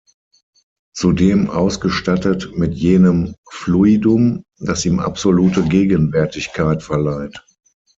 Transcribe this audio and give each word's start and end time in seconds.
Zudem 0.95 1.51
ausgestattet 1.51 2.53
mit 2.57 2.73
jenem 2.73 3.35
Fluidum, 3.51 4.43
das 4.57 4.83
ihm 4.83 4.99
absolute 4.99 5.61
Gegenwärtigkeit 5.61 6.81
verleiht. 6.81 7.45